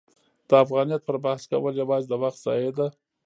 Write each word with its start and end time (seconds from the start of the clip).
د 0.47 0.51
افغانیت 0.63 1.01
پر 1.05 1.17
بحث 1.25 1.41
کول 1.51 1.73
یوازې 1.83 2.07
د 2.09 2.13
وخت 2.23 2.39
ضایع 2.45 2.71
ده. 2.77 2.87